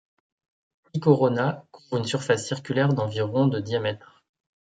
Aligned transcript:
Ki 0.91 0.99
Corona 0.99 1.63
couvre 1.71 1.97
une 1.97 2.05
surface 2.05 2.47
circulaire 2.47 2.89
d'environ 2.91 3.45
de 3.47 3.59
diamètre. 3.59 4.23